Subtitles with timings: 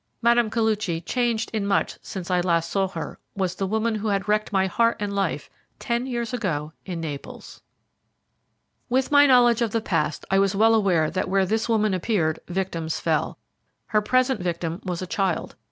[0.23, 0.49] Mme.
[0.49, 4.51] Koluchy, changed in much since I last saw her, was the woman who had wrecked
[4.51, 7.61] my heart and life ten years ago in Naples.
[8.89, 12.39] With my knowledge of the past, I was well aware that where this woman appeared
[12.47, 13.37] victims fell.
[13.85, 15.55] Her present victim was a child.